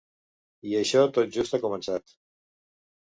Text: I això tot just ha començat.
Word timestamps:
I 0.69 0.71
això 0.79 1.03
tot 1.17 1.35
just 1.37 1.59
ha 1.59 1.63
començat. 1.69 2.19